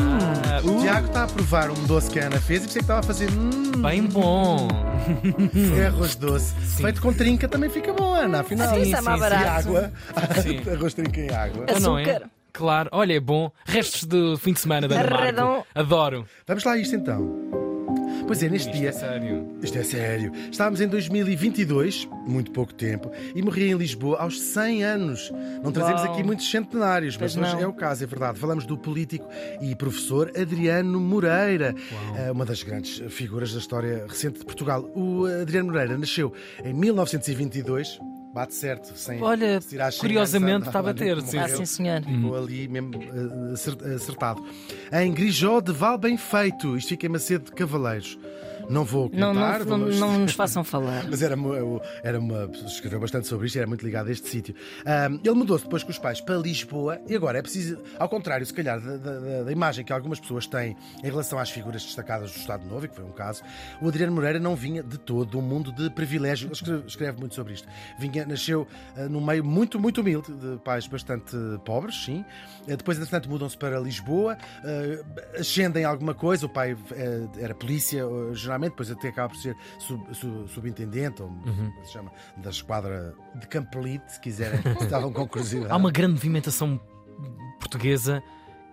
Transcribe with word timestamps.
Ah, 0.00 0.60
O 0.64 0.70
uh, 0.78 0.80
Tiago 0.82 1.06
está 1.06 1.24
a 1.24 1.26
provar 1.26 1.70
um 1.70 1.84
doce 1.86 2.10
que 2.10 2.18
a 2.18 2.26
Ana 2.26 2.40
fez 2.40 2.60
e 2.62 2.66
pensei 2.66 2.80
que 2.80 2.84
estava 2.84 3.00
a 3.00 3.02
fazer 3.02 3.28
hum, 3.30 3.82
Bem 3.82 4.02
bom. 4.06 4.68
é 5.78 5.86
arroz 5.88 6.14
doce. 6.16 6.54
Feito 6.80 7.00
com 7.02 7.12
trinca 7.12 7.48
também 7.48 7.68
fica 7.68 7.92
bom, 7.92 8.14
Ana. 8.14 8.40
Afinal, 8.40 8.74
Sim, 8.74 8.82
Isso 8.82 8.96
é 8.96 9.00
mais 9.00 9.20
sim, 9.22 9.28
sim. 9.28 9.34
e 9.34 9.38
barato. 9.38 9.68
água. 9.68 9.92
Sim. 10.42 10.60
arroz 10.72 10.94
trinca 10.94 11.20
em 11.20 11.30
água. 11.30 11.66
Não 11.80 11.98
é? 11.98 12.02
Açúcar. 12.04 12.30
Claro, 12.52 12.88
olha, 12.92 13.14
é 13.14 13.20
bom. 13.20 13.50
Restos 13.66 14.04
do 14.04 14.38
fim 14.38 14.52
de 14.52 14.60
semana 14.60 14.86
da 14.86 15.00
Ana 15.00 15.10
Marco. 15.10 15.66
Adoro. 15.74 16.26
Vamos 16.46 16.62
lá 16.64 16.72
a 16.72 16.78
isto 16.78 16.94
então. 16.94 17.63
Pois 18.26 18.42
é, 18.42 18.48
neste 18.48 18.68
Isto 18.70 18.78
dia. 18.80 18.88
é 18.88 18.92
sério. 18.92 19.48
Isto 19.62 19.78
é 19.78 19.84
sério. 19.84 20.32
Estávamos 20.50 20.80
em 20.80 20.88
2022, 20.88 22.08
muito 22.26 22.50
pouco 22.52 22.72
tempo, 22.72 23.10
e 23.34 23.42
morri 23.42 23.70
em 23.70 23.74
Lisboa 23.76 24.18
aos 24.18 24.40
100 24.40 24.82
anos. 24.82 25.30
Não 25.62 25.70
trazemos 25.70 26.00
Uau. 26.02 26.12
aqui 26.14 26.22
muitos 26.22 26.50
centenários, 26.50 27.18
mas 27.18 27.34
Pois 27.34 27.44
hoje 27.46 27.54
não. 27.56 27.62
é 27.62 27.66
o 27.66 27.72
caso, 27.72 28.02
é 28.02 28.06
verdade. 28.06 28.38
Falamos 28.38 28.64
do 28.64 28.78
político 28.78 29.28
e 29.60 29.74
professor 29.76 30.32
Adriano 30.40 30.98
Moreira, 30.98 31.74
eh, 32.16 32.32
uma 32.32 32.46
das 32.46 32.62
grandes 32.62 33.02
figuras 33.12 33.52
da 33.52 33.58
história 33.58 34.06
recente 34.08 34.38
de 34.38 34.44
Portugal. 34.46 34.82
O 34.94 35.26
Adriano 35.26 35.70
Moreira 35.70 35.98
nasceu 35.98 36.32
em 36.64 36.72
1922. 36.72 38.00
Bate 38.34 38.52
certo, 38.52 38.92
sem 38.98 39.22
Olha, 39.22 39.60
tirar 39.60 39.92
100 39.92 40.00
curiosamente 40.00 40.66
está 40.66 40.80
a 40.80 40.82
bater, 40.82 41.22
sim. 41.22 41.38
Ah, 41.38 41.46
sim, 41.48 41.64
senhor. 41.64 42.02
Ficou 42.02 42.36
ali 42.36 42.66
mesmo 42.66 42.90
eh, 43.00 43.52
acert- 43.54 43.80
acertado. 43.86 44.44
Em 44.92 45.12
Grijó 45.12 45.60
de 45.60 45.70
Val 45.70 45.96
Bem 45.96 46.16
Feito. 46.16 46.76
Isto 46.76 46.88
fica 46.88 47.06
em 47.06 47.10
Macedo 47.10 47.44
de 47.44 47.52
Cavaleiros. 47.52 48.18
Não 48.68 48.84
vou 48.84 49.08
contar. 49.10 49.18
não, 49.64 49.78
não, 49.78 49.88
não 49.98 50.18
nos 50.20 50.32
façam 50.32 50.64
falar. 50.64 51.04
Mas 51.10 51.22
era, 51.22 51.36
era 52.02 52.18
uma. 52.18 52.50
Escreveu 52.66 53.00
bastante 53.00 53.26
sobre 53.26 53.46
isto, 53.46 53.56
era 53.58 53.66
muito 53.66 53.84
ligado 53.84 54.08
a 54.08 54.12
este 54.12 54.28
sítio. 54.28 54.54
Ahm, 54.86 55.18
ele 55.24 55.34
mudou-se 55.34 55.64
depois 55.64 55.82
com 55.82 55.90
os 55.90 55.98
pais 55.98 56.20
para 56.20 56.36
Lisboa 56.36 57.00
e 57.08 57.14
agora 57.14 57.38
é 57.38 57.42
preciso, 57.42 57.78
ao 57.98 58.08
contrário, 58.08 58.44
se 58.46 58.52
calhar, 58.54 58.80
da, 58.80 58.96
da- 58.96 59.42
da 59.44 59.52
imagem 59.52 59.84
que 59.84 59.92
algumas 59.92 60.18
pessoas 60.20 60.46
têm 60.46 60.76
em 61.02 61.06
relação 61.06 61.38
às 61.38 61.50
figuras 61.50 61.82
destacadas 61.82 62.30
do 62.32 62.38
Estado 62.38 62.64
Novo, 62.66 62.86
e 62.86 62.88
que 62.88 62.94
foi 62.96 63.04
um 63.04 63.12
caso, 63.12 63.42
o 63.80 63.88
Adriano 63.88 64.12
Moreira 64.12 64.38
não 64.38 64.54
vinha 64.56 64.82
de 64.82 64.98
todo 64.98 65.30
de 65.30 65.36
um 65.36 65.42
mundo 65.42 65.72
de 65.72 65.90
privilégio. 65.90 66.46
Ele 66.46 66.52
escreve, 66.54 66.82
escreve 66.86 67.18
muito 67.20 67.34
sobre 67.34 67.54
isto. 67.54 67.66
Vinha, 67.98 68.24
nasceu 68.26 68.66
ah, 68.96 69.08
num 69.08 69.20
meio 69.24 69.44
muito, 69.44 69.78
muito 69.78 70.00
humilde, 70.00 70.32
de 70.32 70.58
pais 70.64 70.86
bastante 70.86 71.36
pobres, 71.64 72.04
sim. 72.04 72.24
Ah, 72.62 72.76
depois, 72.76 72.96
entretanto, 72.98 73.28
mudam-se 73.28 73.56
para 73.56 73.78
Lisboa, 73.78 74.36
ah, 74.64 75.38
ascendem 75.38 75.84
alguma 75.84 76.14
coisa. 76.14 76.46
O 76.46 76.48
pai 76.48 76.76
eh, 76.92 77.22
era 77.38 77.54
polícia, 77.54 78.00
eh, 78.02 78.34
geralmente, 78.54 78.70
depois 78.70 78.90
até 78.90 79.08
acaba 79.08 79.28
por 79.28 79.36
ser 79.38 79.56
sub- 79.78 80.14
su- 80.14 80.48
subintendente, 80.48 81.22
ou 81.22 81.28
como 81.28 81.84
se 81.84 81.92
chama, 81.92 82.10
da 82.36 82.50
esquadra 82.50 83.14
de 83.34 83.46
Campolite, 83.48 84.12
se 84.12 84.20
quiserem, 84.20 84.60
se 84.78 84.84
estavam 84.84 85.12
com 85.12 85.26
curiosidade. 85.26 85.72
Há 85.72 85.76
uma 85.76 85.90
grande 85.90 86.14
movimentação 86.14 86.80
portuguesa 87.60 88.22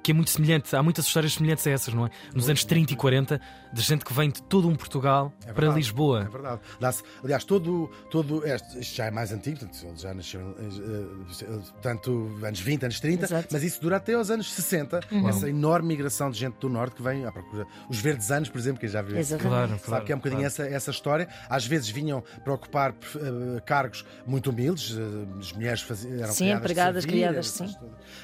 que 0.04 0.12
é 0.12 0.14
muito 0.14 0.30
semelhante. 0.32 0.76
Há 0.76 0.82
muitas 0.84 1.06
histórias 1.06 1.34
semelhantes 1.34 1.66
a 1.68 1.72
essas, 1.72 1.94
não 1.94 2.06
é? 2.08 2.10
Nos 2.34 2.48
anos 2.50 2.64
30 2.66 2.94
e 2.94 2.96
40, 2.96 3.40
de 3.72 3.82
gente 3.82 4.04
que 4.04 4.14
vem 4.14 4.30
de 4.30 4.42
todo 4.44 4.68
um 4.68 4.76
Portugal 4.76 5.32
É 5.42 5.46
para 5.46 5.54
verdade, 5.54 5.74
É 5.74 5.76
Lisboa. 5.78 6.24
verdade. 6.30 6.62
Dá-se- 6.80 7.04
aliás, 7.24 7.44
todo, 7.44 7.90
todo 8.10 8.46
este, 8.46 8.80
isto 8.80 8.96
já 8.96 9.06
é 9.06 9.12
mais 9.12 9.32
antigo, 9.32 9.60
portanto, 9.60 9.86
ele 9.86 9.98
já 9.98 10.14
nasceu 10.14 10.56
eh, 10.60 11.44
eh, 11.44 11.60
tanto 11.82 12.32
anos 12.44 12.60
20, 12.60 12.84
anos 12.84 13.00
30, 13.00 13.26
Exato. 13.26 13.48
mas 13.52 13.64
isso 13.64 13.82
dura 13.82 13.98
até 13.98 14.14
aos 14.14 14.30
anos 14.30 14.52
60. 14.52 15.00
Essa 15.30 15.50
enorme 15.50 15.90
migração 15.90 16.30
de 16.32 16.38
gente 16.40 16.56
do 16.60 16.68
Norte 16.70 16.96
que 16.96 17.04
vem 17.04 17.26
à 17.26 17.32
procura. 17.32 17.66
Os 17.90 18.00
verdes 18.00 18.32
anos, 18.32 18.50
por 18.50 18.58
exemplo, 18.58 18.80
que 18.80 18.88
já 18.88 19.02
viu 19.02 19.18
Exatamente. 19.18 19.50
Claro, 19.50 19.70
Sabe 19.72 19.82
claro. 19.84 20.06
que 20.06 20.12
é 20.12 20.16
um 20.16 20.20
bocadinho 20.20 20.42
claro. 20.42 20.54
essa, 20.64 20.76
essa 20.76 20.92
história. 20.92 21.28
Às 21.50 21.66
vezes 21.66 21.90
vinham 21.90 22.24
para 22.44 22.54
ocupar 22.54 22.92
eh, 23.16 23.62
cargos 23.66 24.04
muito 24.26 24.50
humildes, 24.50 24.98
eh, 24.98 25.40
as 25.40 25.54
mulheres 25.54 25.82
faziam, 25.82 26.16
eram 26.18 26.34
Sim, 26.34 26.46
criadas 26.46 26.60
empregadas, 26.64 27.04
servir, 27.04 27.18
criadas, 27.18 27.48
sim. 27.50 27.76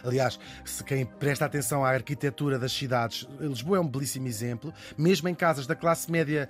Aliás, 0.03 0.39
se 0.65 0.83
quem 0.83 1.05
presta 1.05 1.45
atenção 1.45 1.66
à 1.83 1.89
arquitetura 1.89 2.57
das 2.59 2.71
cidades, 2.71 3.27
Lisboa 3.39 3.77
é 3.77 3.79
um 3.79 3.87
belíssimo 3.87 4.27
exemplo, 4.27 4.73
mesmo 4.97 5.27
em 5.27 5.35
casas 5.35 5.65
da 5.67 5.75
classe 5.75 6.11
média, 6.11 6.49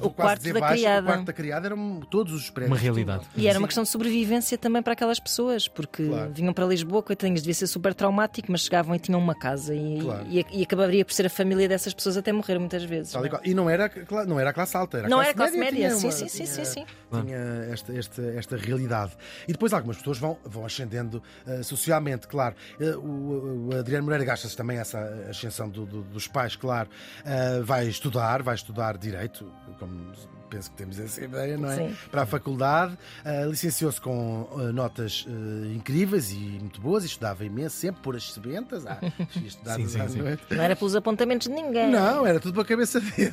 O 0.00 0.10
quase 0.10 0.14
quarto 0.14 0.38
dizer 0.40 0.52
da 0.54 0.60
baixo, 0.60 0.74
criada. 0.82 1.02
o 1.02 1.04
quarto 1.10 1.24
da 1.26 1.32
criada 1.32 1.66
eram 1.66 2.00
todos 2.10 2.32
os 2.32 2.50
prédios. 2.50 2.76
Uma 2.76 2.80
realidade. 2.82 3.26
E 3.36 3.46
era 3.48 3.58
uma 3.58 3.64
Sim. 3.64 3.68
questão 3.68 3.82
de 3.84 3.88
sobrevivência 3.90 4.56
também 4.58 4.82
para 4.82 4.92
aquelas 4.92 5.18
pessoas, 5.20 5.66
porque 5.68 6.06
Claro. 6.06 6.32
vinham 6.32 6.52
para 6.52 6.66
Lisboa, 6.66 7.02
coitadinhos, 7.02 7.42
devia 7.42 7.54
ser 7.54 7.66
super 7.66 7.94
traumático, 7.94 8.48
mas 8.50 8.62
chegavam 8.62 8.94
e 8.94 8.98
tinham 8.98 9.20
uma 9.20 9.34
casa 9.34 9.74
e, 9.74 10.00
Claro. 10.02 10.26
e, 10.28 10.44
e 10.52 10.62
acabaria 10.62 11.04
por 11.04 11.12
ser 11.12 11.26
a 11.26 11.30
família 11.30 11.68
dessas 11.68 11.92
pessoas 11.94 12.16
até 12.16 12.32
morrer 12.32 12.58
muitas 12.58 12.84
vezes. 12.84 13.12
E, 13.12 13.16
não 13.16 13.24
é? 13.24 13.28
qual. 13.28 13.42
E 13.44 13.54
não 13.54 13.70
era, 13.70 13.90
não 14.26 14.40
era 14.40 14.50
a 14.50 14.52
classe 14.52 14.76
alta, 14.76 14.98
era 14.98 15.06
a 15.06 15.10
Não 15.10 15.16
classe 15.18 15.28
era 15.30 15.36
classe 15.36 15.56
média, 15.58 15.76
tinha 15.88 15.90
sim, 15.96 16.06
uma- 16.06 16.12
sim, 16.12 16.28
sim, 16.28 16.44
tinha- 16.44 16.46
sim, 16.46 16.64
sim. 16.64 16.86
Tinha 17.10 17.38
esta, 17.72 17.92
esta, 17.96 18.22
esta 18.22 18.56
realidade. 18.56 19.12
E 19.46 19.52
depois 19.52 19.72
algumas 19.72 19.96
pessoas 19.96 20.18
vão, 20.18 20.36
vão 20.44 20.64
ascendendo 20.66 21.22
eh, 21.46 21.62
socialmente, 21.62 22.26
claro. 22.28 22.54
Eh, 22.78 22.94
o, 22.96 23.68
o 23.70 23.76
Adriano 23.78 24.04
Moreira 24.04 24.24
gasta-se 24.24 24.54
também 24.58 24.76
essa 24.78 24.98
ascensão 25.30 25.68
do- 25.70 25.86
do- 25.86 26.02
dos 26.02 26.26
pais, 26.26 26.56
claro. 26.56 26.88
Eh, 27.24 27.60
vai 27.62 27.86
estudar, 27.86 28.42
vai 28.42 28.56
estudar 28.56 28.98
Direito, 28.98 29.50
como 29.78 30.12
penso 30.50 30.70
que 30.70 30.76
temos 30.78 30.98
essa 30.98 31.22
ideia, 31.22 31.58
não 31.58 31.70
é? 31.70 31.76
Sim. 31.76 31.96
Para 32.10 32.22
a 32.22 32.26
faculdade. 32.26 32.96
Eh, 33.22 33.44
Licenciou-se 33.44 34.00
com 34.00 34.48
eh, 34.58 34.72
notas 34.72 35.26
eh, 35.28 35.74
incríveis 35.74 36.32
e 36.32 36.36
muito 36.36 36.80
boas, 36.80 37.04
e 37.04 37.06
estudava 37.06 37.44
imenso, 37.44 37.76
sempre 37.76 38.00
por 38.02 38.16
as 38.16 38.32
sebentas. 38.32 38.86
Ah, 38.86 38.98
ia 39.36 39.46
estudar 39.46 39.74
Sim, 39.76 39.86
sim, 39.86 40.00
à 40.00 40.08
sim. 40.08 40.18
noite. 40.22 40.42
Não 40.50 40.62
era 40.62 40.74
pelos 40.74 40.96
apontamentos 40.96 41.48
de 41.48 41.52
ninguém. 41.54 41.90
Não, 41.90 42.26
era 42.26 42.40
tudo 42.40 42.54
para 42.54 42.62
a 42.62 42.66
cabeça 42.66 42.98
dele. 42.98 43.30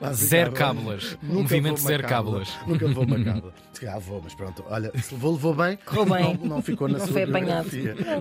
Lá 0.00 0.12
Zero 0.12 0.52
cábulas. 0.52 1.16
Nunca 1.22 1.40
Movimento 1.42 1.80
zero 1.80 2.06
cábulas. 2.06 2.48
Nunca 2.66 2.86
levou 2.86 3.04
uma 3.04 3.24
cábula. 3.24 3.52
Se 3.72 3.80
calhar 3.80 3.98
vou, 4.00 4.20
mas 4.22 4.34
pronto. 4.34 4.62
Olha, 4.68 4.92
se 5.02 5.14
levou, 5.14 5.32
levou 5.32 5.54
bem. 5.54 5.78
Correu 5.86 6.04
bem. 6.04 6.36
Não, 6.38 6.46
não 6.56 6.62
ficou 6.62 6.86
na 6.86 6.98
Não 6.98 7.06
sua 7.06 7.14
foi 7.14 7.22
apanhado. 7.22 7.68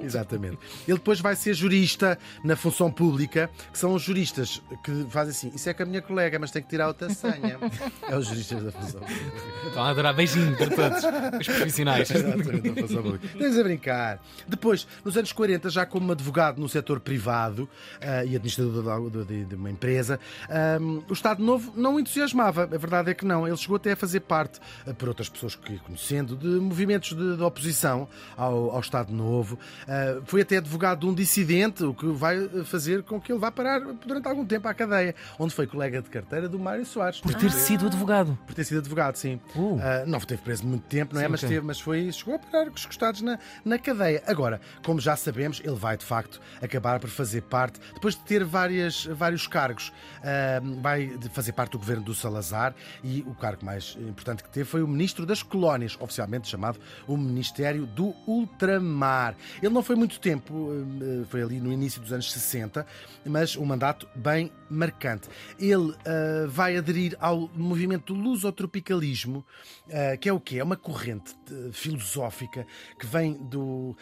Exatamente. 0.06 0.58
Ele 0.88 0.98
depois 0.98 1.20
vai 1.20 1.36
ser 1.36 1.54
jurista 1.54 1.99
na 2.44 2.56
função 2.56 2.92
pública, 2.92 3.50
que 3.72 3.78
são 3.78 3.94
os 3.94 4.02
juristas 4.02 4.62
que 4.84 5.06
fazem 5.10 5.32
assim: 5.32 5.52
Isso 5.56 5.70
é 5.70 5.74
com 5.74 5.84
a 5.84 5.86
minha 5.86 6.02
colega, 6.02 6.38
mas 6.40 6.52
tem 6.52 6.62
que 6.62 6.70
tirar 6.70 6.88
outra 6.88 7.10
senha. 7.10 7.58
É 8.10 8.18
os 8.18 8.28
juristas 8.28 8.64
da 8.64 8.72
função 8.72 9.00
pública. 9.02 9.38
Estão 9.68 9.84
a 9.84 9.90
adorar. 9.90 10.14
Beijinho 10.16 10.56
para 10.58 10.70
todos 10.70 11.04
os 11.40 11.48
profissionais. 11.56 12.10
Exatamente, 12.10 12.62
da 12.72 12.82
função 12.82 13.04
pública. 13.04 13.26
Estamos 13.28 13.58
a 13.58 13.64
brincar. 13.64 14.20
Depois, 14.48 14.88
nos 15.06 15.16
anos 15.18 15.32
40, 15.32 15.70
já 15.70 15.86
como 15.86 16.12
advogado 16.12 16.60
no 16.60 16.68
setor 16.68 17.00
privado 17.00 17.70
ah, 18.02 18.24
e 18.26 18.36
administrador 18.36 19.10
de, 19.12 19.26
de- 19.26 19.46
de 19.46 19.56
uma 19.56 19.70
empresa, 19.70 20.20
ahm, 20.50 21.02
o 21.08 21.14
Estado 21.14 21.44
Novo 21.44 21.72
não 21.76 21.96
o 21.96 22.00
entusiasmava. 22.00 22.64
A 22.64 22.78
verdade 22.78 23.12
é 23.12 23.14
que 23.14 23.26
não. 23.26 23.48
Ele 23.48 23.58
chegou 23.58 23.76
até 23.76 23.92
a 23.92 23.96
fazer 23.96 24.22
parte, 24.22 24.60
ah, 24.88 24.94
por 24.94 25.08
outras 25.10 25.30
pessoas 25.30 25.56
que 25.56 25.78
conhecendo, 25.80 26.36
de 26.36 26.48
movimentos 26.48 27.10
de, 27.16 27.38
de 27.38 27.44
oposição 27.44 28.08
ao, 28.36 28.72
ao 28.72 28.80
Estado 28.80 29.14
Novo. 29.14 29.60
Ah, 29.88 30.20
foi 30.26 30.42
até 30.42 30.58
advogado 30.58 31.02
de 31.02 31.06
um 31.06 31.14
dissidente, 31.14 31.84
o 31.90 31.94
que 31.94 32.08
vai 32.08 32.48
fazer 32.66 33.04
com 33.04 33.20
que 33.20 33.32
ele 33.32 33.40
vá 33.40 33.52
parar 33.52 33.80
durante 33.80 34.28
algum 34.28 34.46
tempo 34.46 34.68
à 34.68 34.74
cadeia, 34.74 35.16
onde 35.38 35.54
foi 35.54 35.68
colega 35.68 36.02
de 36.02 36.10
carteira 36.10 36.48
do 36.48 36.60
Mário 36.60 36.86
Soares. 36.86 37.20
Por 37.20 37.34
ter 37.34 37.52
sido 37.52 37.88
advogado. 37.88 38.38
Por 38.46 38.54
ter 38.54 38.64
sido 38.64 38.80
advogado, 38.80 39.16
sim. 39.16 39.40
Uh. 39.56 39.80
Ah, 39.82 40.04
não 40.06 40.20
teve 40.20 40.42
preso 40.42 40.66
muito 40.66 40.84
tempo, 40.84 41.16
não 41.16 41.22
é? 41.22 41.26
Sim, 41.26 41.32
mas, 41.32 41.44
ok. 41.44 41.56
teve, 41.56 41.66
mas 41.66 41.80
foi, 41.80 42.12
chegou 42.12 42.36
a 42.36 42.40
parar 42.40 42.66
com 42.68 42.76
os 42.76 42.86
costados 42.86 43.22
na, 43.22 43.40
na 43.66 43.80
cadeia. 43.80 44.24
Agora, 44.28 44.62
como 44.84 45.00
já 45.00 45.16
sabemos, 45.16 45.62
ele 45.64 45.76
vai 45.76 45.98
de 45.98 46.06
facto 46.06 46.40
acabar 46.62 47.00
por 47.00 47.10
fazer 47.10 47.42
parte, 47.42 47.80
depois 47.94 48.16
de 48.16 48.22
ter 48.22 48.44
várias, 48.44 49.06
vários 49.06 49.48
cargos, 49.48 49.92
ah, 50.24 50.62
vai 50.82 51.18
fazer 51.32 51.54
parte 51.54 51.72
do 51.72 51.80
governo 51.80 52.04
do 52.04 52.14
Salazar 52.14 52.76
e 53.04 53.22
o 53.28 53.34
cargo 53.34 53.66
mais 53.66 53.98
importante 54.00 54.44
que 54.44 54.50
teve 54.50 54.66
foi 54.66 54.84
o 54.84 54.88
Ministro 54.88 55.26
das 55.26 55.42
Colónias, 55.42 55.98
oficialmente 56.00 56.48
chamado 56.48 56.80
o 57.08 57.18
Ministério 57.18 57.86
do 57.86 58.14
Ultramar. 58.28 59.36
Ele 59.62 59.74
não 59.74 59.82
foi 59.82 59.96
muito 59.96 60.20
tempo, 60.20 60.70
ah, 60.72 61.26
foi 61.28 61.42
ali 61.42 61.60
no 61.60 61.72
início 61.72 61.79
dos 62.00 62.12
anos 62.12 62.32
60, 62.32 62.86
mas 63.26 63.56
um 63.56 63.66
mandato 63.66 64.08
bem 64.16 64.52
marcante. 64.70 65.28
Ele 65.60 65.96
ah, 66.06 66.48
vai 66.48 66.78
aderir 66.78 67.16
ao 67.20 67.50
movimento 67.56 68.14
do 68.14 68.20
lusotropicalismo, 68.20 69.46
ah, 69.92 70.18
que 70.18 70.30
é 70.30 70.34
o 70.34 70.40
quê? 70.40 70.60
É 70.60 70.64
uma 70.64 70.78
corrente 70.78 71.36
eh, 71.52 71.70
filosófica 71.72 72.66
que 73.00 73.06
vem 73.06 73.34
do 73.34 73.96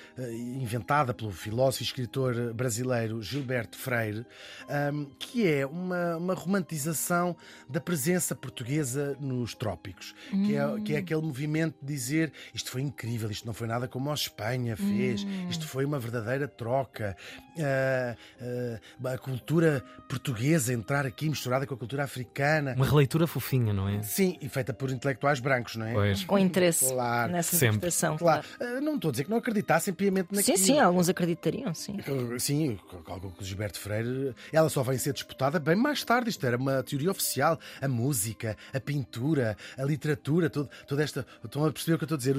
inventada 0.59 1.13
pelo 1.13 1.31
filósofo 1.31 1.83
e 1.83 1.85
escritor 1.85 2.53
brasileiro 2.53 3.21
Gilberto 3.21 3.77
Freire, 3.77 4.25
ahm, 4.69 5.05
que 5.19 5.47
é 5.47 5.65
uma, 5.65 6.17
uma 6.17 6.33
romantização 6.33 7.35
da 7.69 7.79
presença 7.79 8.35
portuguesa 8.35 9.17
nos 9.19 9.53
trópicos, 9.53 10.13
que, 10.29 10.55
é, 10.55 10.81
que 10.81 10.93
é 10.95 10.97
aquele 10.97 11.21
movimento 11.21 11.75
de 11.81 11.93
dizer 11.93 12.33
isto 12.53 12.71
foi 12.71 12.81
incrível, 12.81 13.29
isto 13.29 13.45
não 13.45 13.53
foi 13.53 13.67
nada 13.67 13.87
como 13.87 14.11
a 14.11 14.13
Espanha 14.13 14.75
fez, 14.75 15.25
isto 15.49 15.67
foi 15.67 15.85
uma 15.85 15.99
verdadeira 15.99 16.47
troca. 16.47 17.15
Ah, 17.59 18.15
ah, 18.41 19.13
a 19.13 19.17
cultura 19.17 19.83
portuguesa 20.09 20.56
entrar 20.69 21.05
aqui 21.05 21.29
misturada 21.29 21.65
com 21.67 21.73
a 21.73 21.77
cultura 21.77 22.03
africana. 22.03 22.73
Uma 22.75 22.85
releitura 22.85 23.27
fofinha, 23.27 23.71
não 23.73 23.87
é? 23.87 24.01
Sim, 24.01 24.37
e 24.41 24.49
feita 24.49 24.73
por 24.73 24.89
intelectuais 24.91 25.39
brancos, 25.39 25.75
não 25.75 25.85
é? 25.85 25.93
Pois. 25.93 26.23
Com 26.25 26.37
interesse 26.39 26.91
Claro. 26.91 27.31
nessa 27.31 27.51
Sempre. 27.51 27.67
interpretação. 27.77 28.17
Claro, 28.17 28.43
Ah, 28.59 28.81
não 28.81 28.95
estou 28.95 29.09
a 29.09 29.11
dizer 29.11 29.23
que 29.25 29.29
não 29.29 29.37
acreditassem 29.37 29.93
piamente 29.93 30.29
Sim, 30.31 30.35
naquilo. 30.35 30.57
sim, 30.57 30.79
alguns 30.79 31.09
acreditariam, 31.09 31.73
sim. 31.73 31.97
Sim, 32.39 32.77
algo 33.07 33.31
que 33.31 33.43
o 33.43 33.45
Gilberto 33.45 33.79
Freire. 33.79 34.33
Ela 34.51 34.69
só 34.69 34.81
vem 34.83 34.97
ser 34.97 35.13
disputada 35.13 35.59
bem 35.59 35.75
mais 35.75 36.03
tarde. 36.03 36.29
Isto 36.29 36.45
era 36.45 36.57
uma 36.57 36.81
teoria 36.83 37.11
oficial. 37.11 37.59
A 37.81 37.87
música, 37.87 38.57
a 38.73 38.79
pintura, 38.79 39.55
a 39.77 39.83
literatura, 39.83 40.49
todo, 40.49 40.69
toda 40.87 41.03
esta. 41.03 41.25
Estão 41.43 41.65
a 41.65 41.71
perceber 41.71 41.95
o 41.95 41.97
que 41.97 42.03
eu 42.03 42.15
estou 42.15 42.15
a 42.15 42.17
dizer? 42.17 42.37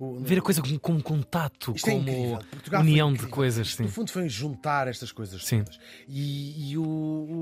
O- 0.00 0.04
o- 0.04 0.16
o- 0.18 0.20
Ver 0.20 0.38
a 0.38 0.42
coisa 0.42 0.60
como, 0.62 0.78
como 0.80 1.02
contato, 1.02 1.72
Isto 1.76 1.88
é 1.88 1.92
como. 1.92 2.38
Portugal 2.50 2.80
união 2.82 3.12
de 3.12 3.26
coisas, 3.26 3.66
Isto, 3.68 3.78
sim. 3.78 3.82
No 3.84 3.88
fundo, 3.88 4.10
foi 4.10 4.24
um 4.24 4.28
juntar 4.28 4.50
juntar 4.60 4.88
estas 4.88 5.12
coisas 5.12 5.44
Sim. 5.44 5.62
todas. 5.62 5.78
E, 6.08 6.70
e 6.72 6.78
o, 6.78 6.82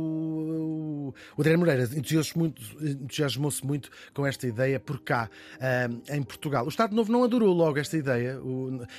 o, 0.08 1.14
o 1.36 1.40
Adriano 1.40 1.64
Moreira 1.64 1.88
entusiasmou-se 1.94 3.64
muito, 3.64 3.90
com 4.12 4.26
esta 4.26 4.46
ideia 4.46 4.80
por 4.80 5.00
cá, 5.00 5.30
ah, 5.60 5.88
em 6.14 6.22
Portugal. 6.22 6.64
O 6.64 6.68
Estado 6.68 6.94
Novo 6.94 7.10
não 7.12 7.24
adorou 7.24 7.54
logo 7.54 7.78
esta 7.78 7.96
ideia, 7.96 8.38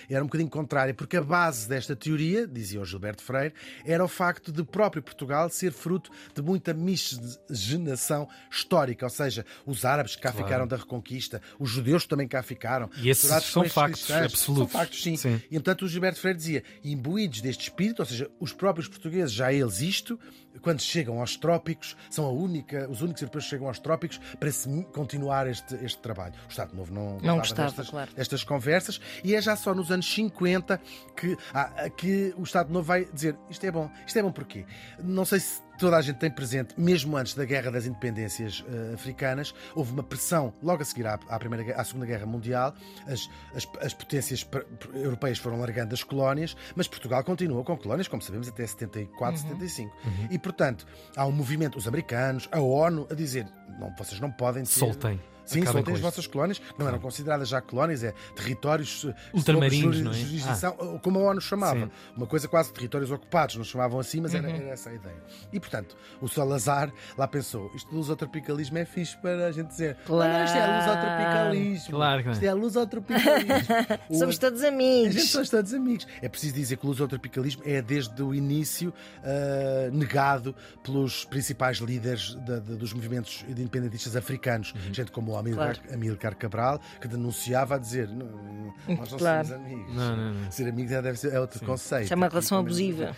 era 0.10 0.24
um 0.24 0.28
bocadinho 0.28 0.50
contrária, 0.50 0.94
porque 0.94 1.18
a 1.18 1.22
base 1.22 1.68
desta 1.68 1.96
teoria, 1.96 2.48
dizia 2.48 2.82
o 2.82 2.86
Gilberto 2.86 3.24
Freire, 3.24 3.54
era 3.86 4.04
o 4.04 4.08
facto 4.08 4.52
de 4.52 4.64
próprio 4.64 5.02
Portugal 5.02 5.50
ser 5.50 5.72
fruto 5.72 6.12
de 6.34 6.42
muita 6.42 6.74
miscigenação 6.74 8.28
histórica, 8.52 9.06
ou 9.06 9.10
seja, 9.10 9.46
os 9.66 9.86
árabes 9.86 10.16
que 10.16 10.22
cá 10.22 10.32
ficaram 10.32 10.68
da 10.68 10.78
Reconquista, 10.78 11.42
os 11.60 11.70
judeus 11.70 12.04
que 12.04 12.10
também 12.10 12.28
cá 12.28 12.42
ficaram. 12.42 12.90
E 12.98 13.10
esses 13.10 13.30
são 13.46 13.64
factos 13.66 14.10
absolutos. 14.12 14.72
São 14.72 14.80
factos, 14.80 15.04
sim. 15.04 15.16
Sim. 15.16 15.42
E 15.50 15.56
portanto 15.56 15.84
o 15.84 15.88
Gilberto 15.88 16.20
Freire 16.20 16.38
dizia, 16.38 16.64
imbuídos 16.84 17.42
deste 17.42 17.64
espírito, 17.64 18.00
ou 18.00 18.06
seja, 18.06 18.30
os 18.40 18.54
próprios 18.54 18.88
portugueses, 18.88 19.32
já 19.32 19.52
eles 19.52 19.82
isto, 19.82 20.20
quando 20.62 20.82
chegam 20.82 20.99
aos 21.08 21.38
trópicos, 21.38 21.96
são 22.10 22.26
a 22.26 22.32
única, 22.32 22.90
os 22.90 23.02
únicos 23.02 23.22
europeus 23.22 23.46
que 23.46 23.50
chegam 23.52 23.68
aos 23.68 23.80
trópicos 23.80 24.20
para 24.40 24.52
se 24.52 24.70
continuar 24.94 25.48
este, 25.48 25.76
este 25.84 26.00
trabalho. 26.00 26.34
O 26.48 26.50
Estado 26.50 26.76
Novo 26.76 26.94
não, 26.94 27.20
Não 27.22 27.38
gostava 27.38 27.40
gostava, 27.40 27.68
destas, 27.70 27.90
claro. 27.90 28.12
estas 28.16 28.44
conversas 28.44 29.02
e 29.24 29.36
é 29.36 29.42
já 29.42 29.56
só 29.56 29.74
nos 29.74 29.92
anos 29.92 30.12
50 30.14 30.80
que, 31.16 31.38
ah, 31.54 31.90
que 31.90 32.34
o 32.38 32.44
Estado 32.44 32.72
Novo 32.72 32.86
vai 32.86 33.06
dizer 33.06 33.36
isto 33.50 33.66
é 33.66 33.72
bom. 33.72 33.90
Isto 34.06 34.20
é 34.20 34.24
bom 34.24 34.32
porquê? 34.32 34.66
Não 35.02 35.26
sei 35.26 35.40
se 35.40 35.69
toda 35.80 35.98
a 35.98 36.02
gente 36.02 36.18
tem 36.18 36.30
presente, 36.30 36.74
mesmo 36.78 37.16
antes 37.16 37.34
da 37.34 37.46
Guerra 37.46 37.72
das 37.72 37.86
Independências 37.86 38.64
eh, 38.68 38.94
Africanas, 38.94 39.56
houve 39.74 39.94
uma 39.94 40.04
pressão 40.04 40.54
logo 40.62 40.82
a 40.82 40.86
seguir 40.86 41.08
à, 41.08 41.14
à, 41.14 41.40
primeira, 41.40 41.80
à 41.80 41.84
Segunda 41.86 42.06
Guerra 42.06 42.26
Mundial. 42.26 42.76
As, 43.08 43.30
as, 43.56 43.68
as 43.82 43.94
potências 43.94 44.46
europeias 44.94 45.38
foram 45.38 45.58
largando 45.60 45.94
as 45.94 46.04
colónias, 46.04 46.56
mas 46.76 46.88
Portugal 46.88 47.24
continuou 47.24 47.64
com 47.64 47.78
colónias, 47.78 48.10
como 48.10 48.22
sabemos, 48.22 48.50
até 48.50 48.68
74, 48.68 49.42
75. 49.42 49.96
E, 50.30 50.38
portanto, 50.38 50.86
há 51.16 51.26
um 51.26 51.32
movimento, 51.32 51.78
os 51.78 51.88
americanos, 51.88 52.50
a 52.52 52.60
ONU, 52.60 53.08
a 53.10 53.14
dizer: 53.14 53.48
não, 53.80 53.94
vocês 53.98 54.20
não 54.20 54.32
podem 54.32 54.64
ter. 54.64 54.70
Soltem. 54.70 55.20
Sim, 55.46 55.62
Acabem 55.62 55.78
soltem 55.80 55.94
as 55.96 56.00
isto. 56.00 56.04
vossas 56.06 56.28
colónias, 56.28 56.62
não 56.78 56.88
eram 56.88 57.00
consideradas 57.00 57.50
já 57.50 57.60
colónias, 57.60 58.04
é 58.04 58.14
territórios 58.36 59.04
eh, 59.06 59.16
Ultramarinos, 59.34 59.96
sob 59.96 60.04
não 60.06 60.12
é? 60.12 60.14
jurisdição, 60.14 60.76
ou 60.78 61.00
como 61.00 61.18
a 61.18 61.24
ONU 61.24 61.42
chamava. 61.42 61.86
Sim. 61.88 61.92
Uma 62.16 62.28
coisa 62.28 62.48
quase 62.48 62.72
territórios 62.72 63.10
ocupados, 63.10 63.56
não 63.56 63.64
chamavam 63.64 64.00
assim, 64.00 64.22
mas 64.22 64.36
era, 64.36 64.48
era 64.48 64.64
essa 64.66 64.92
a 64.92 64.94
ideia. 64.94 65.16
E 65.52 65.60
portanto, 65.60 65.98
o 66.22 66.28
Salazar 66.28 66.94
lá 67.18 67.28
pensou: 67.28 67.72
isto 67.74 67.90
do 67.90 67.98
lusotropicalismo 67.98 68.78
é 68.78 68.86
fixe 68.86 69.18
para 69.18 69.48
a 69.48 69.52
gente 69.52 69.70
dizer. 69.70 69.98
Claro. 70.06 70.32
Não, 70.32 70.44
isto 70.46 70.56
é 70.56 70.78
lusotropicalismo. 70.78 71.96
Claro 71.96 72.22
que 72.24 72.30
é. 72.30 72.32
Isto 72.34 72.44
é 72.46 72.54
lusotropicalismo. 72.54 73.50
O- 74.10 74.16
Somos 74.20 74.38
todos 74.38 74.62
a 74.62 74.66
gente 74.70 74.76
amigos. 74.76 75.32
somos 75.32 75.50
todos 75.50 75.74
amigos. 75.74 76.08
É 76.22 76.30
preciso 76.30 76.54
dizer 76.54 76.78
que 76.78 76.86
o 76.86 76.90
lusotropicalismo 76.90 77.64
é 77.66 77.82
desde 77.82 78.22
o 78.22 78.34
início 78.36 78.94
ah, 79.24 79.90
negado 79.92 80.56
pelos 80.84 81.26
principais 81.26 81.78
líderes 81.78 82.36
da- 82.36 82.60
da- 82.60 82.76
dos 82.76 82.94
movimentos 82.94 83.44
de 83.60 83.64
independentistas 83.64 84.16
africanos, 84.16 84.74
Uhum. 84.74 84.94
gente 84.94 85.12
como 85.12 85.34
o 85.34 85.38
Amílcar, 85.38 85.78
Amílcar 85.94 86.36
Cabral, 86.36 86.80
que 87.00 87.08
denunciava 87.08 87.76
a 87.76 87.78
dizer: 87.78 88.08
"Não, 88.08 88.74
nós 88.88 89.12
não 89.12 89.20
Claro. 89.20 89.48
somos 89.48 89.66
amigos. 89.66 89.96
Não, 89.96 90.16
não, 90.16 90.34
não. 90.34 90.52
Ser 90.52 90.68
amigo 90.70 90.90
já 90.90 91.02
deve 91.02 91.18
ser 91.20 91.34
é 91.34 91.40
outro 91.40 91.64
conceito. 91.66 92.06
Isso 92.06 92.14
é 92.14 92.16
uma 92.16 92.28
relação 92.28 92.58
abusiva. 92.60 93.16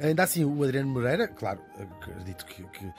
Ainda 0.00 0.22
assim, 0.22 0.44
o 0.44 0.62
Adriano 0.62 0.88
Moreira, 0.90 1.26
claro, 1.28 1.60
acredito 1.78 2.44
que, 2.46 2.62
que 2.64 2.92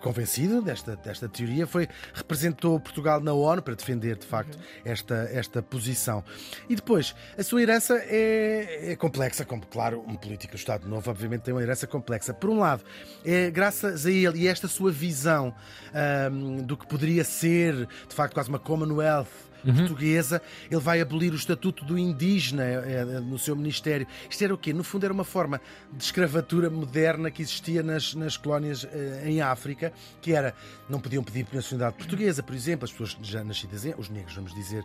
convencido 0.00 0.62
desta, 0.62 0.96
desta 0.96 1.28
teoria, 1.28 1.66
foi 1.66 1.88
representou 2.14 2.78
Portugal 2.80 3.20
na 3.20 3.32
ONU 3.32 3.62
para 3.62 3.74
defender, 3.74 4.16
de 4.16 4.26
facto, 4.26 4.58
esta, 4.84 5.28
esta 5.32 5.62
posição. 5.62 6.24
E 6.68 6.74
depois, 6.76 7.14
a 7.38 7.42
sua 7.42 7.62
herança 7.62 7.94
é, 8.06 8.92
é 8.92 8.96
complexa, 8.96 9.44
como, 9.44 9.66
claro, 9.66 10.02
um 10.06 10.14
político 10.16 10.54
do 10.54 10.56
Estado 10.58 10.88
Novo, 10.88 11.10
obviamente, 11.10 11.42
tem 11.42 11.54
uma 11.54 11.62
herança 11.62 11.86
complexa. 11.86 12.32
Por 12.32 12.50
um 12.50 12.58
lado, 12.58 12.82
é 13.24 13.50
graças 13.50 14.06
a 14.06 14.10
ele 14.10 14.40
e 14.44 14.48
a 14.48 14.50
esta 14.52 14.68
sua 14.68 14.90
visão 14.90 15.54
ahm, 15.94 16.62
do 16.62 16.76
que 16.76 16.86
poderia 16.86 17.24
ser, 17.24 17.86
de 18.08 18.14
facto, 18.14 18.34
quase 18.34 18.48
uma 18.48 18.58
Commonwealth 18.58 19.49
portuguesa, 19.64 20.42
ele 20.70 20.80
vai 20.80 21.00
abolir 21.00 21.32
o 21.32 21.36
estatuto 21.36 21.84
do 21.84 21.98
indígena 21.98 22.62
eh, 22.64 23.20
no 23.20 23.38
seu 23.38 23.54
ministério. 23.54 24.06
Isto 24.28 24.44
era 24.44 24.54
o 24.54 24.58
quê? 24.58 24.72
No 24.72 24.84
fundo, 24.84 25.04
era 25.04 25.12
uma 25.12 25.24
forma 25.24 25.60
de 25.92 26.02
escravatura 26.02 26.70
moderna 26.70 27.30
que 27.30 27.42
existia 27.42 27.82
nas, 27.82 28.14
nas 28.14 28.36
colónias 28.36 28.84
eh, 28.84 29.22
em 29.26 29.40
África, 29.40 29.92
que 30.20 30.32
era, 30.32 30.54
não 30.88 31.00
podiam 31.00 31.22
pedir 31.22 31.46
nacionalidade 31.52 31.96
portuguesa, 31.96 32.42
por 32.42 32.54
exemplo, 32.54 32.84
as 32.84 32.92
pessoas 32.92 33.16
já 33.22 33.42
nascidas 33.44 33.84
em, 33.84 33.94
os 33.96 34.08
negros, 34.08 34.34
vamos 34.34 34.54
dizer, 34.54 34.84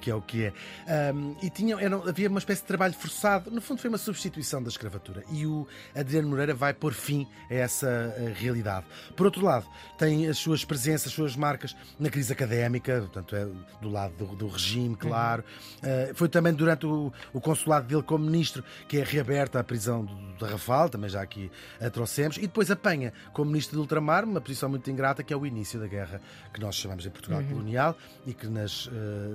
que 0.00 0.10
é 0.10 0.14
o 0.14 0.22
que 0.22 0.44
é. 0.44 0.52
Ahm, 0.86 1.34
e 1.42 1.50
tinham, 1.50 1.78
eram, 1.78 2.06
havia 2.08 2.28
uma 2.28 2.38
espécie 2.38 2.62
de 2.62 2.68
trabalho 2.68 2.94
forçado, 2.94 3.50
no 3.50 3.60
fundo, 3.60 3.80
foi 3.80 3.88
uma 3.88 3.98
substituição 3.98 4.62
da 4.62 4.68
escravatura. 4.68 5.24
E 5.30 5.46
o 5.46 5.66
Adriano 5.94 6.28
Moreira 6.28 6.54
vai 6.54 6.72
pôr 6.72 6.92
fim 6.92 7.26
a 7.50 7.54
essa 7.54 8.14
realidade. 8.34 8.86
Por 9.16 9.26
outro 9.26 9.44
lado, 9.44 9.66
tem 9.96 10.26
as 10.26 10.38
suas 10.38 10.64
presenças, 10.64 11.08
as 11.08 11.12
suas 11.12 11.36
marcas 11.36 11.76
na 11.98 12.10
crise 12.10 12.32
académica, 12.32 13.00
portanto, 13.00 13.36
é 13.36 13.46
do 13.80 13.87
lado 13.88 14.12
do, 14.14 14.36
do 14.36 14.48
regime, 14.48 14.96
claro. 14.96 15.44
Uh, 15.78 16.14
foi 16.14 16.28
também 16.28 16.52
durante 16.52 16.86
o, 16.86 17.12
o 17.32 17.40
consulado 17.40 17.86
dele 17.86 18.02
como 18.02 18.24
ministro 18.24 18.62
que 18.86 18.98
é 18.98 19.04
reaberta 19.04 19.60
a 19.60 19.64
prisão 19.64 20.04
do, 20.04 20.16
da 20.38 20.46
Rafal, 20.46 20.88
também 20.88 21.10
já 21.10 21.22
aqui 21.22 21.50
a 21.80 21.90
trouxemos, 21.90 22.36
e 22.36 22.42
depois 22.42 22.70
apanha 22.70 23.12
como 23.32 23.50
ministro 23.50 23.76
de 23.76 23.80
ultramar 23.80 24.24
uma 24.24 24.40
posição 24.40 24.68
muito 24.68 24.90
ingrata 24.90 25.22
que 25.22 25.32
é 25.32 25.36
o 25.36 25.44
início 25.44 25.78
da 25.80 25.86
guerra 25.86 26.20
que 26.52 26.60
nós 26.60 26.74
chamamos 26.76 27.04
em 27.06 27.10
Portugal 27.10 27.42
colonial 27.44 27.96
e 28.26 28.34
que 28.34 28.46
nas, 28.46 28.86
uh, 28.86 28.90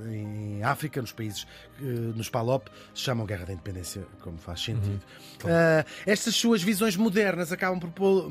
em 0.10 0.64
África, 0.64 1.02
nos 1.02 1.12
países, 1.12 1.44
uh, 1.80 1.84
nos 2.16 2.30
PALOP, 2.30 2.70
chamam 2.94 3.26
Guerra 3.26 3.46
da 3.46 3.54
Independência, 3.54 4.06
como 4.22 4.38
faz 4.38 4.62
sentido. 4.62 5.02
Uh, 5.44 5.86
estas 6.06 6.36
suas 6.36 6.62
visões 6.62 6.96
modernas 6.96 7.52
acabam 7.52 7.80
por 7.80 7.92
pôr, 7.92 8.30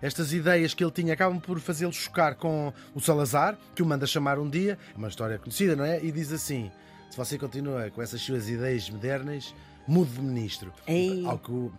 estas 0.00 0.32
ideias 0.32 0.74
que 0.74 0.82
ele 0.82 0.92
tinha 0.92 1.14
acabam 1.14 1.40
por 1.40 1.58
fazê-lo 1.60 1.92
chocar 1.92 2.34
com 2.34 2.72
o 2.94 3.00
Salazar, 3.00 3.56
que 3.74 3.82
o 3.82 3.86
manda 3.86 4.06
chamar 4.06 4.38
um 4.38 4.48
dia, 4.48 4.78
é 4.92 4.96
uma 4.96 5.08
história 5.08 5.38
conhecida, 5.38 5.63
não 5.76 5.84
é? 5.84 6.02
E 6.04 6.12
diz 6.12 6.32
assim: 6.32 6.70
se 7.10 7.16
você 7.16 7.38
continua 7.38 7.90
com 7.90 8.02
essas 8.02 8.20
suas 8.20 8.48
ideias 8.48 8.90
modernas, 8.90 9.54
mude 9.86 10.12
de 10.12 10.20
ministro. 10.20 10.72
Ei. 10.86 11.24
Ao 11.26 11.38
que 11.38 11.50
o 11.50 11.72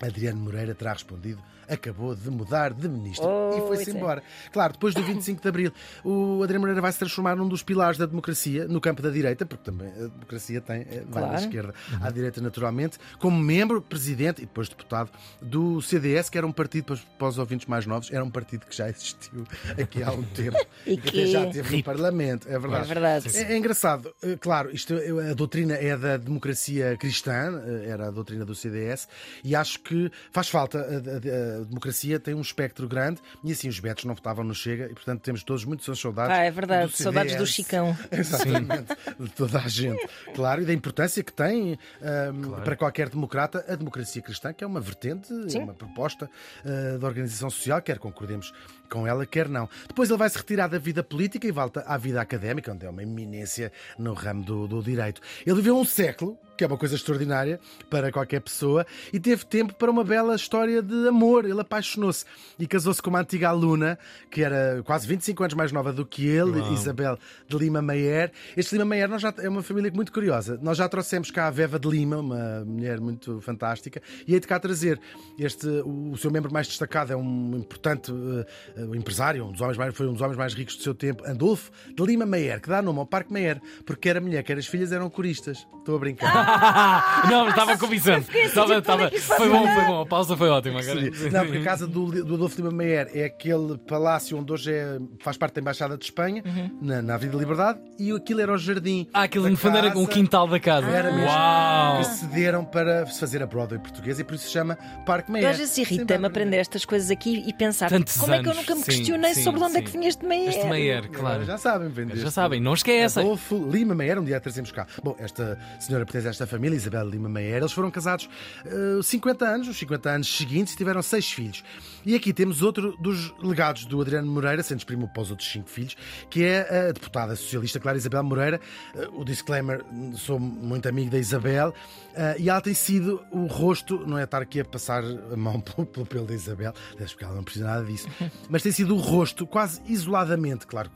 Adriano 0.00 0.40
Moreira 0.40 0.74
terá 0.74 0.92
respondido. 0.92 1.42
Acabou 1.68 2.14
de 2.14 2.30
mudar 2.30 2.72
de 2.72 2.88
ministro 2.88 3.28
e 3.28 3.60
Oh, 3.60 3.66
foi-se 3.68 3.82
isso 3.82 3.92
é. 3.92 3.98
embora. 3.98 4.22
Claro, 4.52 4.72
depois 4.74 4.94
do 4.94 5.02
25 5.02 5.40
de 5.42 5.48
Abril, 5.48 5.72
o 6.04 6.42
Adriano 6.42 6.60
Moreira 6.62 6.80
vai 6.80 6.92
se 6.92 6.98
transformar 6.98 7.36
num 7.36 7.48
dos 7.48 7.62
pilares 7.62 7.98
da 7.98 8.06
democracia 8.06 8.66
no 8.66 8.80
campo 8.80 9.00
da 9.02 9.10
direita, 9.10 9.44
porque 9.46 9.64
também 9.64 9.88
a 9.88 10.06
democracia 10.08 10.60
tem, 10.60 10.82
eh, 10.82 11.02
vai 11.08 11.22
da 11.22 11.28
Claro. 11.28 11.34
esquerda 11.44 11.74
à 12.00 12.10
direita, 12.10 12.40
naturalmente, 12.40 12.98
como 13.18 13.38
membro, 13.38 13.80
presidente 13.80 14.38
e 14.42 14.46
depois 14.46 14.68
deputado 14.68 15.10
do 15.40 15.80
CDS, 15.82 16.28
que 16.30 16.38
era 16.38 16.46
um 16.46 16.52
partido, 16.52 16.84
para 16.86 16.94
os, 16.94 17.00
para 17.00 17.28
os 17.28 17.38
ouvintes 17.38 17.66
mais 17.66 17.86
novos, 17.86 18.10
era 18.12 18.24
um 18.24 18.30
partido 18.30 18.66
que 18.66 18.76
já 18.76 18.88
existiu 18.88 19.44
aqui 19.80 20.02
há 20.02 20.10
um 20.12 20.22
tempo 20.22 20.56
E 20.86 20.96
que 20.96 21.08
até 21.08 21.26
já 21.26 21.46
teve 21.46 21.76
no 21.76 21.82
Parlamento, 21.84 22.48
é 22.48 22.58
verdade. 22.58 22.84
É 22.84 22.94
verdade. 22.94 23.36
É, 23.36 23.52
é 23.52 23.56
engraçado, 23.56 24.12
Eh, 24.22 24.36
claro, 24.40 24.70
isto, 24.74 24.94
a 25.30 25.34
doutrina 25.34 25.74
é 25.74 25.96
da 25.96 26.16
democracia 26.16 26.96
cristã, 26.96 27.62
eh, 27.66 27.88
era 27.88 28.08
a 28.08 28.10
doutrina 28.10 28.44
do 28.44 28.54
CDS, 28.54 29.08
e 29.44 29.54
acho 29.54 29.80
que 29.80 30.10
faz 30.32 30.48
falta. 30.48 30.78
A, 30.78 30.82
a- 30.82 31.51
a 31.51 31.51
democracia 31.60 32.18
tem 32.18 32.34
um 32.34 32.40
espectro 32.40 32.88
grande, 32.88 33.20
e 33.42 33.52
assim 33.52 33.68
os 33.68 33.78
betos 33.78 34.04
não 34.04 34.14
votavam 34.14 34.44
no 34.44 34.54
Chega, 34.54 34.86
e 34.86 34.94
portanto 34.94 35.20
temos 35.20 35.42
todos 35.42 35.64
muitas 35.64 35.98
saudades. 35.98 36.36
Ah, 36.36 36.42
é 36.42 36.50
verdade. 36.50 36.90
do 36.90 36.96
Saudades 36.96 37.36
do. 37.36 37.46
Chicão. 37.46 37.96
Exatamente, 38.10 38.96
de 39.18 39.28
toda 39.30 39.58
a 39.58 39.68
gente. 39.68 40.06
Claro, 40.34 40.62
e 40.62 40.64
da 40.64 40.72
importância 40.72 41.22
que 41.22 41.32
tem 41.32 41.78
ahm, 42.00 42.62
para 42.64 42.76
qualquer 42.76 43.08
democrata 43.08 43.64
a 43.68 43.74
democracia 43.74 44.22
cristã, 44.22 44.52
que 44.52 44.64
é 44.64 44.66
uma 44.66 44.80
vertente, 44.80 45.32
é 45.54 45.58
uma 45.58 45.74
proposta 45.74 46.30
ah, 46.64 46.98
da 46.98 47.06
organização 47.06 47.50
social, 47.50 47.80
quer 47.82 47.98
concordemos 47.98 48.52
com 48.92 49.06
ela, 49.06 49.24
quer 49.24 49.48
não. 49.48 49.66
Depois 49.88 50.10
ele 50.10 50.18
vai 50.18 50.28
se 50.28 50.36
retirar 50.36 50.68
da 50.68 50.78
vida 50.78 51.02
política 51.02 51.46
e 51.46 51.50
volta 51.50 51.80
à 51.86 51.96
vida 51.96 52.20
académica, 52.20 52.70
onde 52.70 52.84
é 52.84 52.90
uma 52.90 53.02
eminência 53.02 53.72
no 53.98 54.12
ramo 54.12 54.44
do, 54.44 54.68
do 54.68 54.82
direito. 54.82 55.22
Ele 55.46 55.56
viveu 55.56 55.78
um 55.78 55.84
século, 55.84 56.38
que 56.56 56.62
é 56.62 56.66
uma 56.66 56.76
coisa 56.76 56.94
extraordinária 56.94 57.58
para 57.88 58.12
qualquer 58.12 58.40
pessoa, 58.40 58.86
e 59.10 59.18
teve 59.18 59.46
tempo 59.46 59.74
para 59.74 59.90
uma 59.90 60.04
bela 60.04 60.36
história 60.36 60.82
de 60.82 61.08
amor. 61.08 61.46
Ele 61.46 61.60
apaixonou-se 61.60 62.26
e 62.58 62.66
casou-se 62.66 63.00
com 63.00 63.08
uma 63.08 63.20
antiga 63.20 63.48
aluna, 63.48 63.98
que 64.30 64.42
era 64.42 64.82
quase 64.84 65.06
25 65.06 65.42
anos 65.42 65.54
mais 65.54 65.72
nova 65.72 65.90
do 65.90 66.04
que 66.04 66.26
ele, 66.26 66.60
Isabel 66.74 67.18
de 67.48 67.56
Lima 67.56 67.80
Maier. 67.80 68.30
Este 68.54 68.74
Lima 68.74 68.84
Maier 68.84 69.08
nós 69.08 69.22
já, 69.22 69.32
é 69.38 69.48
uma 69.48 69.62
família 69.62 69.90
muito 69.92 70.12
curiosa. 70.12 70.58
Nós 70.62 70.76
já 70.76 70.86
trouxemos 70.88 71.30
cá 71.30 71.46
a 71.46 71.50
Veva 71.50 71.78
de 71.78 71.88
Lima, 71.88 72.18
uma 72.18 72.62
mulher 72.64 73.00
muito 73.00 73.40
fantástica, 73.40 74.02
e 74.26 74.34
hei 74.34 74.40
de 74.40 74.46
cá 74.46 74.60
trazer 74.60 75.00
este, 75.38 75.66
o, 75.66 76.14
seu 76.18 76.30
membro 76.30 76.52
mais 76.52 76.66
destacado 76.66 77.12
é 77.12 77.16
um 77.16 77.56
importante 77.56 78.12
eh, 78.12 78.81
eh, 78.82 78.96
empresário, 78.96 79.46
um 79.46 79.52
dos 79.52 79.60
homens 79.60 79.76
mais, 79.76 79.94
foi 79.94 80.06
um 80.06 80.12
dos 80.12 80.20
homens 80.20 80.36
mais 80.36 80.54
ricos 80.54 80.76
do 80.76 80.82
seu 80.82 80.94
tempo, 80.94 81.22
Andolfo 81.26 81.70
de 81.94 82.04
Lima 82.04 82.26
Maier, 82.26 82.60
que 82.60 82.68
dá 82.68 82.82
nome 82.82 82.98
ao 82.98 83.06
Parque 83.06 83.32
Maier, 83.32 83.60
porque 83.84 84.08
quer 84.08 84.16
a 84.16 84.20
mulher, 84.20 84.42
quer 84.42 84.58
as 84.58 84.66
filhas 84.66 84.92
eram 84.92 85.08
coristas. 85.10 85.66
Estou 85.78 85.96
a 85.96 85.98
brincar. 85.98 87.26
não, 87.28 87.48
estava 87.48 87.76
convincente. 87.76 88.36
Estava, 88.36 88.78
estava, 88.78 89.10
foi 89.10 89.48
bom, 89.48 89.66
foi 89.66 89.84
bom. 89.84 90.00
A 90.02 90.06
pausa 90.06 90.36
foi 90.36 90.48
ótima. 90.48 90.80
Agora. 90.80 91.00
Não, 91.00 91.44
porque 91.44 91.58
a 91.58 91.64
casa 91.64 91.86
do, 91.86 92.24
do 92.24 92.34
Adolfo 92.34 92.56
Lima 92.56 92.70
Meyer 92.70 93.10
é 93.12 93.24
aquele 93.24 93.78
palácio 93.78 94.38
onde 94.38 94.52
hoje 94.52 94.72
é, 94.72 94.98
faz 95.20 95.36
parte 95.36 95.54
da 95.54 95.60
Embaixada 95.60 95.96
de 95.98 96.04
Espanha, 96.04 96.42
na, 96.80 97.02
na 97.02 97.14
Avenida 97.14 97.36
Liberdade, 97.36 97.80
e 97.98 98.12
aquilo 98.12 98.40
era 98.40 98.52
o 98.52 98.58
jardim. 98.58 99.08
Ah, 99.12 99.22
aquilo 99.22 99.48
no 99.48 99.56
fundo 99.56 99.76
era 99.76 99.96
um 99.98 100.06
quintal 100.06 100.46
da 100.46 100.60
casa. 100.60 100.86
Era 100.88 101.10
mesmo. 101.10 101.26
Uau! 101.26 101.98
Que 101.98 102.04
cederam 102.06 102.64
para 102.64 103.06
se 103.06 103.18
fazer 103.18 103.42
a 103.42 103.46
Broadway 103.46 103.80
portuguesa 103.80 104.20
e 104.20 104.24
por 104.24 104.34
isso 104.34 104.44
se 104.44 104.50
chama 104.50 104.76
Parque 105.04 105.30
Meyer. 105.30 105.50
às 105.50 105.58
vezes 105.58 105.76
irrita-me 105.78 106.24
a 106.24 106.28
aprender 106.28 106.56
estas 106.58 106.84
coisas 106.84 107.10
aqui 107.10 107.42
e 107.46 107.52
pensar 107.52 107.88
Tantos 107.88 108.16
como 108.16 108.34
é 108.34 108.42
que 108.42 108.48
eu 108.48 108.52
anos. 108.52 108.64
Nunca 108.72 108.76
me 108.76 108.82
Sim, 108.82 108.84
questionei 108.84 109.34
sim, 109.34 109.42
sobre 109.42 109.60
de 109.60 109.66
onde 109.66 109.76
é 109.76 109.82
que 109.82 109.90
vinha 109.90 110.08
este 110.08 110.24
Meyer. 110.24 110.48
Este 110.48 110.66
Meyer, 110.66 111.10
claro. 111.10 111.44
Já 111.44 111.58
sabem, 111.58 111.88
vender. 111.88 112.16
Já 112.16 112.30
sabem, 112.30 112.60
não 112.60 112.74
esqueçam. 112.74 113.22
Adolfo 113.22 113.70
Lima 113.70 113.94
Meyer, 113.94 114.18
um 114.18 114.24
dia 114.24 114.36
a 114.36 114.40
trazemos 114.40 114.72
cá. 114.72 114.86
Bom, 115.02 115.16
esta 115.18 115.58
senhora 115.80 116.04
pertence 116.04 116.26
a 116.26 116.30
esta 116.30 116.46
família, 116.46 116.76
Isabel 116.76 117.08
Lima 117.08 117.28
Meyer. 117.28 117.58
Eles 117.58 117.72
foram 117.72 117.90
casados 117.90 118.28
eh, 118.64 119.02
50 119.02 119.44
anos, 119.44 119.68
os 119.68 119.76
50 119.76 120.10
anos 120.10 120.36
seguintes, 120.36 120.74
e 120.74 120.76
tiveram 120.76 121.02
seis 121.02 121.30
filhos. 121.30 121.62
E 122.04 122.14
aqui 122.14 122.32
temos 122.32 122.62
outro 122.62 122.96
dos 122.98 123.34
legados 123.42 123.84
do 123.84 124.00
Adriano 124.00 124.30
Moreira, 124.30 124.62
sendo 124.62 124.84
primo 124.84 125.08
para 125.08 125.22
os 125.22 125.30
outros 125.30 125.50
cinco 125.50 125.68
filhos, 125.68 125.96
que 126.30 126.44
é 126.44 126.88
a 126.88 126.92
deputada 126.92 127.36
socialista 127.36 127.78
Clara 127.78 127.96
Isabel 127.96 128.22
Moreira. 128.22 128.60
Eh, 128.94 129.08
o 129.12 129.24
disclaimer, 129.24 129.84
sou 130.14 130.38
muito 130.38 130.88
amigo 130.88 131.10
da 131.10 131.18
Isabel, 131.18 131.74
eh, 132.14 132.36
e 132.38 132.50
ela 132.50 132.60
tem 132.60 132.74
sido 132.74 133.22
o 133.30 133.46
rosto, 133.46 134.06
não 134.06 134.18
é 134.18 134.24
estar 134.24 134.42
aqui 134.42 134.60
a 134.60 134.64
passar 134.64 135.02
a 135.04 135.36
mão 135.36 135.60
pelo, 135.62 135.86
pelo 135.86 136.06
pelo 136.06 136.26
da 136.26 136.34
Isabel, 136.34 136.72
até 136.92 137.04
porque 137.04 137.24
ela 137.24 137.34
não 137.34 137.44
precisa 137.44 137.66
nada 137.66 137.84
disso, 137.84 138.08
mas 138.48 138.61
tem 138.62 138.72
sido 138.72 138.94
o 138.94 138.98
rosto, 138.98 139.46
quase 139.46 139.80
isoladamente, 139.86 140.66
claro 140.66 140.90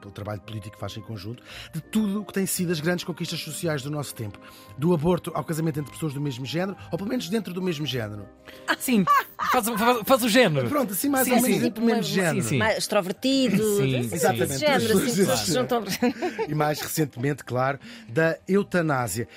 pelo 0.00 0.12
trabalho 0.12 0.40
político 0.40 0.74
que 0.74 0.80
faz 0.80 0.96
em 0.96 1.00
conjunto, 1.02 1.42
de 1.72 1.80
tudo 1.80 2.22
o 2.22 2.24
que 2.24 2.32
tem 2.32 2.46
sido 2.46 2.72
as 2.72 2.80
grandes 2.80 3.04
conquistas 3.04 3.40
sociais 3.40 3.82
do 3.82 3.90
nosso 3.90 4.14
tempo. 4.14 4.38
Do 4.76 4.92
aborto 4.94 5.30
ao 5.34 5.44
casamento 5.44 5.78
entre 5.78 5.92
pessoas 5.92 6.14
do 6.14 6.20
mesmo 6.20 6.44
género, 6.44 6.76
ou 6.90 6.98
pelo 6.98 7.10
menos 7.10 7.28
dentro 7.28 7.52
do 7.52 7.62
mesmo 7.62 7.86
género. 7.86 8.26
Sim, 8.78 9.04
faz, 9.52 9.68
faz, 9.68 9.98
faz 10.04 10.22
o 10.24 10.28
género. 10.28 10.68
Pronto, 10.68 10.92
assim 10.92 11.08
mais 11.08 11.24
Sim, 11.26 11.34
ou 11.34 11.42
menos 11.42 11.58
sim. 11.62 11.70
do 11.70 11.80
mesmo 11.82 12.04
Sim, 12.04 12.12
género. 12.14 12.42
sim. 12.42 12.58
Mais 12.58 12.78
extrovertido, 12.78 13.76
Sim, 13.76 13.96
exatamente. 13.96 14.42
esse 14.52 14.58
género, 14.58 14.98
assim, 14.98 15.16
pessoas 15.16 15.40
que 15.40 15.46
se 15.46 15.54
juntam. 15.54 15.84
E 16.48 16.54
mais 16.54 16.80
recentemente, 16.80 17.44
claro, 17.44 17.78
da 18.08 18.38
eutanásia. 18.48 19.28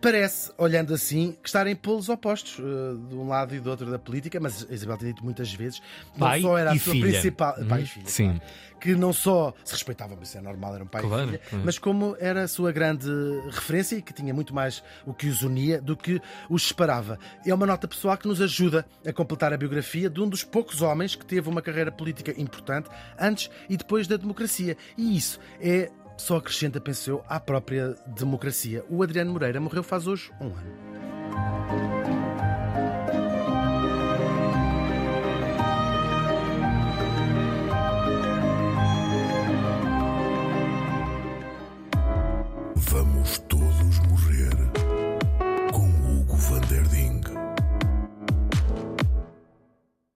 Parece, 0.00 0.50
olhando 0.58 0.94
assim, 0.94 1.36
que 1.42 1.48
estarem 1.48 1.74
polos 1.76 2.08
opostos, 2.08 2.58
eh, 2.58 3.08
de 3.08 3.14
um 3.14 3.28
lado 3.28 3.54
e 3.54 3.60
do 3.60 3.70
outro 3.70 3.90
da 3.90 3.98
política, 3.98 4.38
mas 4.40 4.66
a 4.70 4.74
Isabel 4.74 4.96
tem 4.96 5.08
dito 5.08 5.24
muitas 5.24 5.52
vezes 5.52 5.80
que 6.12 6.18
Pai 6.18 6.40
não 6.40 6.50
só 6.50 6.58
era 6.58 6.72
a 6.72 6.78
sua 6.78 6.92
filha. 6.92 7.10
principal. 7.10 7.54
Hum, 7.58 7.68
Pai 7.68 7.82
e 7.82 7.86
filha. 7.86 8.06
sim. 8.06 8.24
claro. 8.38 8.40
Que 8.80 8.94
não 8.94 9.12
só 9.12 9.52
se 9.62 9.74
respeitavam, 9.74 10.16
mas 10.18 10.34
é 10.34 10.40
normal, 10.40 10.74
eram 10.74 10.86
pai 10.86 11.02
Claro, 11.02 11.24
e 11.24 11.26
filha, 11.26 11.40
claro. 11.50 11.64
mas 11.66 11.78
como 11.78 12.16
era 12.18 12.44
a 12.44 12.48
sua 12.48 12.72
grande 12.72 13.10
referência 13.50 13.96
e 13.96 14.00
que 14.00 14.10
tinha 14.10 14.32
muito 14.32 14.54
mais 14.54 14.82
o 15.04 15.12
que 15.12 15.26
os 15.28 15.42
unia 15.42 15.82
do 15.82 15.94
que 15.94 16.18
os 16.48 16.66
separava. 16.66 17.18
É 17.44 17.52
uma 17.52 17.66
nota 17.66 17.86
pessoal 17.86 18.16
que 18.16 18.26
nos 18.26 18.40
ajuda 18.40 18.86
a 19.06 19.12
completar 19.12 19.39
a 19.46 19.56
biografia 19.56 20.10
de 20.10 20.20
um 20.20 20.28
dos 20.28 20.44
poucos 20.44 20.82
homens 20.82 21.14
que 21.14 21.24
teve 21.24 21.48
uma 21.48 21.62
carreira 21.62 21.90
política 21.90 22.34
importante 22.40 22.88
antes 23.18 23.50
e 23.68 23.76
depois 23.76 24.06
da 24.06 24.16
democracia. 24.16 24.76
E 24.96 25.16
isso 25.16 25.40
é 25.60 25.90
só 26.16 26.36
acrescenta, 26.36 26.80
penso 26.80 27.22
à 27.26 27.40
própria 27.40 27.96
democracia. 28.06 28.84
O 28.88 29.02
Adriano 29.02 29.32
Moreira 29.32 29.58
morreu 29.58 29.82
faz 29.82 30.06
hoje 30.06 30.30
um 30.40 30.48
ano. 30.48 32.19